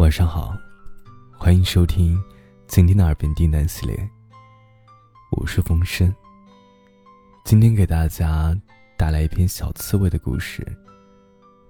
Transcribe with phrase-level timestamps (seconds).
[0.00, 0.56] 晚上好，
[1.36, 2.18] 欢迎收听
[2.66, 4.10] 今天的耳边低喃系列。
[5.30, 6.10] 我是风声，
[7.44, 8.58] 今天给大家
[8.96, 10.66] 带来一篇小刺猬的故事，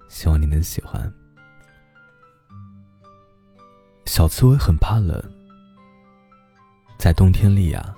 [0.07, 1.13] 希望你能喜欢。
[4.05, 5.21] 小刺猬很怕冷，
[6.97, 7.93] 在冬天里呀，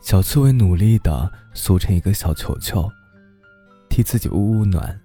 [0.00, 2.90] 小刺猬努力的缩成一个小球球，
[3.88, 5.00] 替自己捂捂暖。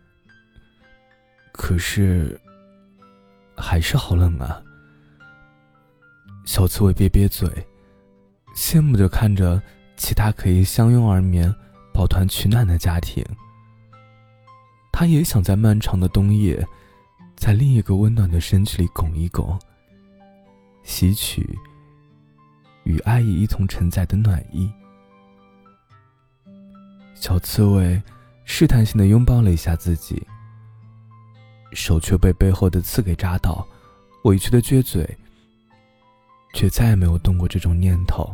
[1.54, 2.42] 可是。
[3.58, 4.62] 还是好冷啊！
[6.46, 7.50] 小刺猬瘪瘪嘴，
[8.56, 9.62] 羡慕的看着
[9.98, 11.54] 其他可以相拥而眠、
[11.94, 13.26] 抱团取暖的家庭。
[14.92, 16.66] 他也想在漫长的冬夜，
[17.36, 19.60] 在另一个温暖的身躯里拱一拱，
[20.84, 21.58] 吸取
[22.84, 24.72] 与爱意一同承载的暖意。
[27.16, 28.02] 小刺猬
[28.44, 30.26] 试探性的拥抱了一下自己。
[31.76, 33.68] 手却被背后的刺给扎到，
[34.24, 35.06] 委屈的撅嘴，
[36.54, 38.34] 却再也没有动过这种念头。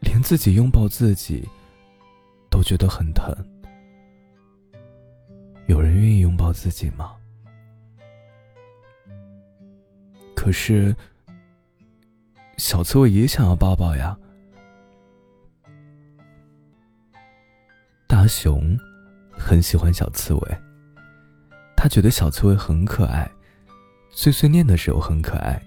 [0.00, 1.48] 连自己拥抱自己，
[2.50, 3.34] 都觉得很疼。
[5.66, 7.16] 有人愿意拥抱自己吗？
[10.36, 10.94] 可是，
[12.58, 14.18] 小刺猬也想要抱抱呀。
[18.06, 18.76] 大熊
[19.32, 20.58] 很喜欢小刺猬。
[21.82, 23.28] 他觉得小刺猬很可爱，
[24.08, 25.60] 碎碎念的时候很可爱，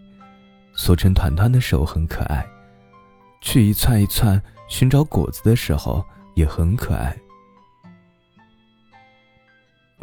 [0.73, 2.47] 缩成团团的时候很可爱，
[3.41, 6.01] 去一窜一窜寻找果子的时候
[6.33, 7.13] 也很可爱。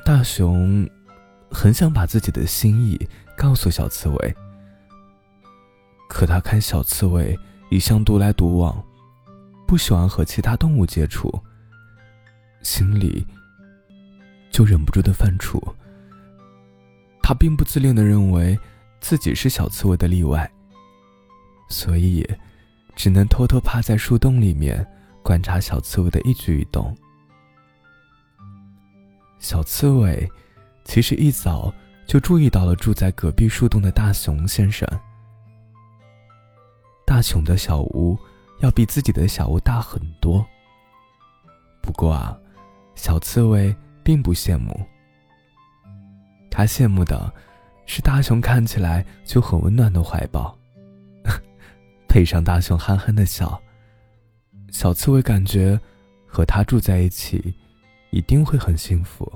[0.04, 0.86] 大熊
[1.50, 4.34] 很想把自己的心意告诉小刺猬，
[6.10, 7.34] 可他看小刺猬
[7.70, 8.84] 一向独来独往，
[9.66, 11.42] 不喜欢和其他动物接触，
[12.62, 13.26] 心里
[14.50, 15.58] 就忍不住的犯怵。
[17.33, 18.58] 他并不自恋的认为
[19.00, 20.52] 自己是小刺猬的例外，
[21.66, 22.22] 所以
[22.94, 24.87] 只能偷偷趴在树洞里面
[25.22, 26.94] 观察小刺猬的一举一动。
[29.38, 30.31] 小刺猬
[30.84, 31.72] 其实一早
[32.06, 34.87] 就注意到了住在隔壁树洞的大熊先生。
[37.06, 38.14] 大熊的小屋
[38.60, 40.44] 要比自己的小屋大很多，
[41.81, 42.37] 不过啊，
[42.94, 44.78] 小刺猬并不羡慕。
[46.52, 47.32] 他羡慕的
[47.86, 50.54] 是大熊看起来就很温暖的怀抱，
[52.06, 53.58] 配上大熊憨憨的笑，
[54.70, 55.80] 小刺猬感觉
[56.26, 57.54] 和他住在一起
[58.10, 59.32] 一定会很幸福。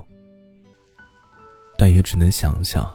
[1.75, 2.87] 但也只能想想，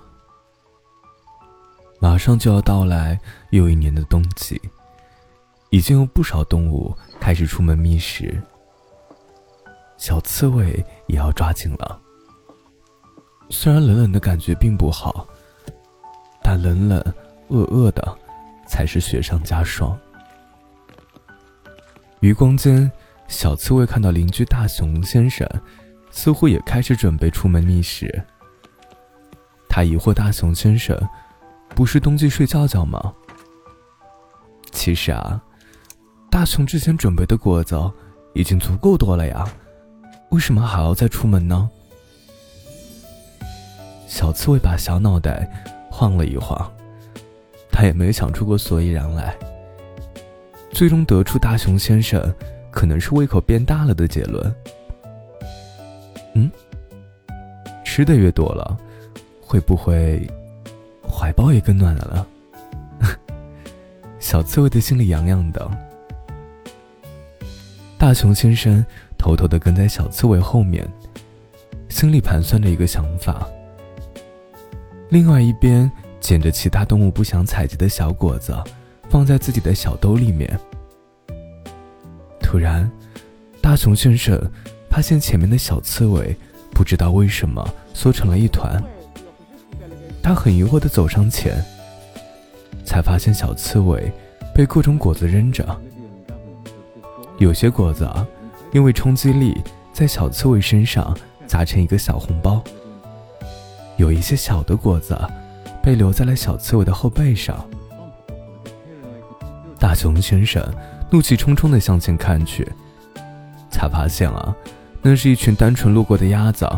[2.00, 4.60] 马上就要到来又一年的冬季，
[5.70, 8.40] 已经有不少动物开始出门觅食，
[9.96, 12.01] 小刺猬也要抓紧了。
[13.54, 15.26] 虽然冷冷的感觉并不好，
[16.42, 16.98] 但冷冷、
[17.48, 18.18] 饿饿的，
[18.66, 19.96] 才是雪上加霜。
[22.20, 22.90] 余光间，
[23.28, 25.46] 小刺猬看到邻居大熊先生，
[26.10, 28.24] 似乎也开始准备出门觅食。
[29.68, 30.98] 他疑惑大熊先生，
[31.68, 33.12] 不是冬季睡觉觉吗？
[34.72, 35.40] 其实啊，
[36.30, 37.78] 大熊之前准备的果子
[38.32, 39.46] 已经足够多了呀，
[40.30, 41.68] 为什么还要再出门呢？
[44.12, 45.50] 小刺猬把小脑袋
[45.90, 46.70] 晃了一晃，
[47.70, 49.34] 他也没想出个所以然来，
[50.70, 52.22] 最终得出大熊先生
[52.70, 54.54] 可能是胃口变大了的结论。
[56.34, 56.50] 嗯，
[57.86, 58.76] 吃的越多了，
[59.40, 60.28] 会不会
[61.10, 62.26] 怀抱也更暖了
[63.00, 63.16] 呢？
[64.20, 65.70] 小刺猬的心里痒痒的。
[67.96, 68.84] 大熊先生
[69.16, 70.86] 偷偷的跟在小刺猬后面，
[71.88, 73.48] 心里盘算着一个想法。
[75.12, 75.92] 另外一边
[76.22, 78.56] 捡着其他动物不想采集的小果子，
[79.10, 80.58] 放在自己的小兜里面。
[82.40, 82.90] 突然，
[83.60, 84.40] 大熊先生
[84.88, 86.34] 发现前面的小刺猬
[86.70, 87.62] 不知道为什么
[87.92, 88.82] 缩成了一团。
[90.22, 91.62] 他很疑惑地走上前，
[92.82, 94.10] 才发现小刺猬
[94.54, 95.78] 被各种果子扔着。
[97.36, 98.10] 有些果子
[98.72, 99.60] 因为冲击力
[99.92, 101.14] 在小刺猬身上
[101.46, 102.64] 砸成一个小红包。
[104.02, 105.16] 有一些小的果子
[105.80, 107.64] 被留在了小刺猬的后背上。
[109.78, 110.60] 大熊先生
[111.08, 112.68] 怒气冲冲地向前看去，
[113.70, 114.54] 才发现啊，
[115.02, 116.68] 那是一群单纯路过的鸭子，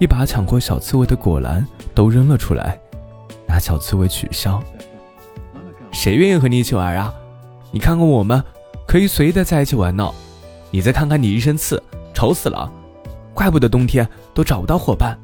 [0.00, 1.64] 一把抢过小刺猬的果篮
[1.94, 2.76] 都扔了出来，
[3.46, 4.60] 拿小刺猬取笑
[5.92, 7.14] ：“谁愿意和你一起玩啊？
[7.70, 8.42] 你看看我们，
[8.88, 10.12] 可以随意的在一起玩闹。
[10.72, 11.80] 你再看看你一身刺，
[12.12, 12.68] 丑死了，
[13.32, 15.16] 怪不得冬天都找不到伙伴。”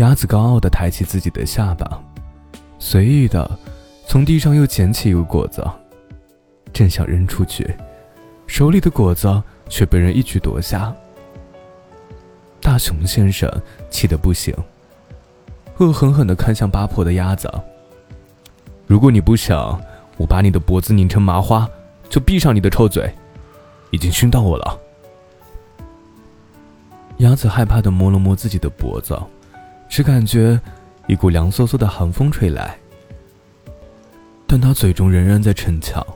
[0.00, 2.02] 鸭子高傲地抬起自己的下巴，
[2.78, 3.58] 随意地
[4.06, 5.62] 从地上又捡起一个果子，
[6.72, 7.76] 正想扔出去，
[8.46, 10.90] 手里的果子却被人一举夺下。
[12.62, 13.46] 大熊先生
[13.90, 14.54] 气得不行，
[15.76, 17.52] 恶狠狠地看向八婆的鸭子
[18.88, 19.78] ：“如果你不想
[20.16, 21.68] 我把你的脖子拧成麻花，
[22.08, 23.12] 就闭上你的臭嘴，
[23.90, 24.80] 已经熏到我了。”
[27.20, 29.14] 鸭子害怕地摸了摸自己的脖子。
[29.90, 30.58] 只感觉
[31.08, 32.78] 一股凉飕飕的寒风吹来，
[34.46, 36.06] 但他嘴中仍然在逞强：“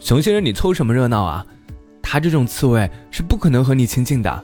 [0.00, 1.46] 熊先生，你凑什么热闹啊？
[2.02, 4.42] 他这种刺猬是不可能和你亲近的，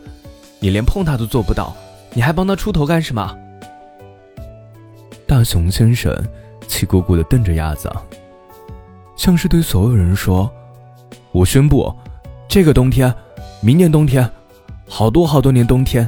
[0.61, 1.75] 你连碰他都做不到，
[2.13, 3.35] 你还帮他出头干什么？”
[5.27, 6.15] 大熊先生
[6.69, 7.91] 气鼓鼓地瞪着鸭子，
[9.17, 10.53] 像是对所有人说
[11.33, 11.91] ：“我宣布，
[12.47, 13.13] 这个冬天，
[13.63, 14.31] 明年冬天，
[14.87, 16.07] 好多好多年冬天，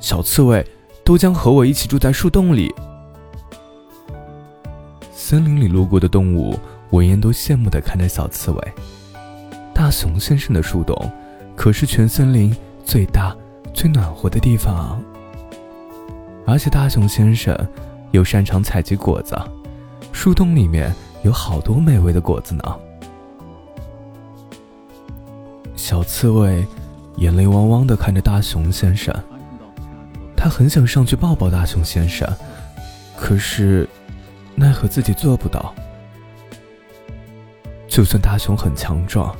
[0.00, 0.66] 小刺猬。”
[1.04, 2.74] 都将和我一起住在树洞里。
[5.12, 6.58] 森林里路过的动物
[6.90, 8.72] 闻言都羡慕地看着小刺猬。
[9.74, 10.94] 大熊先生的树洞
[11.56, 12.54] 可是全森林
[12.84, 13.34] 最大、
[13.72, 15.02] 最暖和的地方！
[16.46, 17.56] 而且大熊先生
[18.10, 19.36] 又擅长采集果子，
[20.12, 22.62] 树洞里面有好多美味的果子呢。
[25.74, 26.66] 小刺猬
[27.16, 29.14] 眼泪汪汪地看着大熊先生。
[30.42, 32.28] 他很想上去抱抱大熊先生，
[33.16, 33.88] 可是
[34.56, 35.72] 奈何自己做不到。
[37.86, 39.32] 就算大熊很强壮，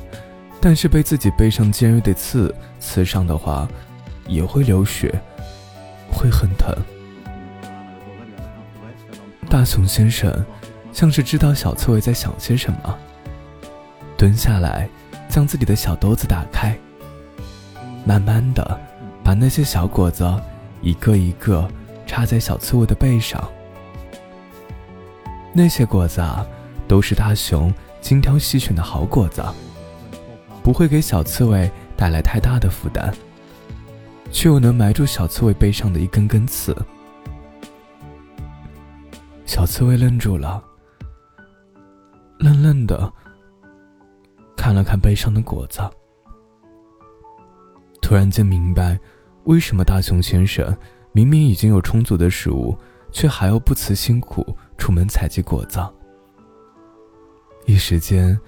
[0.61, 3.67] 但是被自己背上尖锐的刺刺伤的话，
[4.27, 5.13] 也会流血，
[6.09, 6.73] 会很疼。
[9.49, 10.33] 大熊先生
[10.93, 12.97] 像是知道小刺猬在想些什么，
[14.17, 14.87] 蹲下来，
[15.27, 16.73] 将自己的小兜子打开，
[18.05, 18.79] 慢慢的
[19.21, 20.23] 把那些小果子。
[20.83, 21.67] 一个一个
[22.05, 23.49] 插在小刺猬的背上，
[25.53, 26.45] 那些果子啊，
[26.87, 29.41] 都是大熊精挑细选的好果子，
[30.61, 33.13] 不会给小刺猬带来太大的负担，
[34.29, 36.75] 却又能埋住小刺猬背上的一根根刺。
[39.45, 40.61] 小刺猬愣住了，
[42.39, 43.11] 愣愣的
[44.57, 45.79] 看了看背上的果子，
[48.01, 48.99] 突然间明白。
[49.45, 50.75] 为什么大熊先生
[51.11, 52.77] 明明已经有充足的食物，
[53.11, 55.79] 却还要不辞辛苦出门采集果子？
[57.65, 58.39] 一时间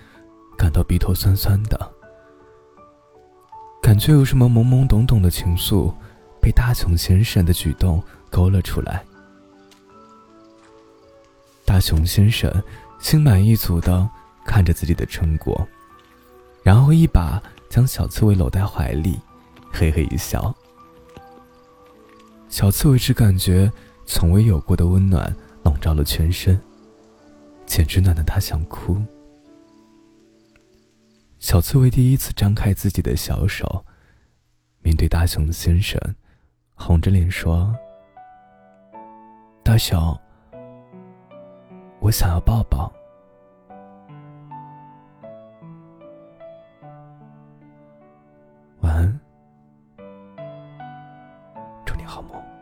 [0.57, 1.92] 感到鼻头酸酸的，
[3.81, 5.94] 感觉有什么懵懵懂懂的情愫
[6.42, 9.03] 被大熊先生的举动勾了出来。
[11.65, 12.51] 大熊先生
[13.00, 14.09] 心满意足的
[14.45, 15.68] 看着自己的成果，
[16.63, 19.19] 然后一把将小刺猬搂在怀里，
[19.71, 20.56] 嘿嘿一笑。
[22.56, 23.69] 小刺猬只感觉
[24.06, 25.36] 从未有过的温暖
[25.66, 26.57] 笼罩了全身，
[27.66, 28.98] 简直暖得他想哭。
[31.38, 33.86] 小刺猬第一次张开自己的小手，
[34.81, 36.00] 面对大熊先生，
[36.75, 37.75] 红着脸说
[39.62, 40.18] ：“大熊，
[42.00, 42.90] 我想要抱抱。”
[52.16, 52.55] 好梦。